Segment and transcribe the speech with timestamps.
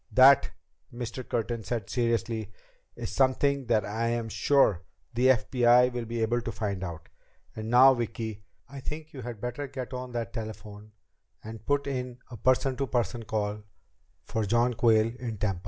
[0.11, 0.49] "That,"
[0.91, 1.21] Mr.
[1.29, 2.51] Curtin said seriously,
[2.95, 4.81] "is something that I am sure
[5.13, 7.07] the FBI will be able to find out.
[7.55, 10.93] And now, Vicki, I think you had better get on that telephone
[11.43, 13.61] and put in a person to person call
[14.25, 15.59] for John Quayle in Tampa."